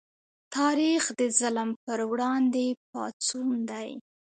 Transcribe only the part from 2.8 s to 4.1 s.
پاڅون دی.